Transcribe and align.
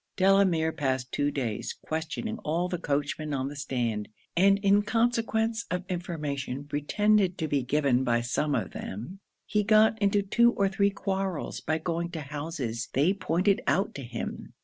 Delamere 0.15 0.71
passed 0.71 1.11
two 1.11 1.29
days, 1.29 1.75
questioning 1.85 2.39
all 2.39 2.67
the 2.67 2.79
coachmen 2.79 3.35
on 3.35 3.49
the 3.49 3.55
stand; 3.55 4.09
and 4.35 4.57
in 4.63 4.81
consequence 4.81 5.65
of 5.69 5.85
information 5.89 6.63
pretended 6.65 7.37
to 7.37 7.47
be 7.47 7.61
given 7.61 8.03
by 8.03 8.21
some 8.21 8.55
of 8.55 8.71
them, 8.71 9.19
he 9.45 9.63
got 9.63 10.01
into 10.01 10.23
two 10.23 10.53
or 10.53 10.67
three 10.67 10.89
quarrels 10.89 11.59
by 11.61 11.77
going 11.77 12.09
to 12.09 12.21
houses 12.21 12.89
they 12.93 13.13
pointed 13.13 13.61
out 13.67 13.93
to 13.93 14.01
him. 14.03 14.55